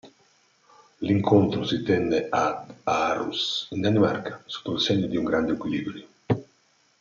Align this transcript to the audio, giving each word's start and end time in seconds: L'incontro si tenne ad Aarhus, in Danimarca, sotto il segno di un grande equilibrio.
L'incontro 1.01 1.63
si 1.63 1.83
tenne 1.83 2.25
ad 2.27 2.73
Aarhus, 2.85 3.67
in 3.69 3.81
Danimarca, 3.81 4.41
sotto 4.47 4.73
il 4.73 4.79
segno 4.81 5.05
di 5.05 5.15
un 5.15 5.23
grande 5.25 5.51
equilibrio. 5.53 6.07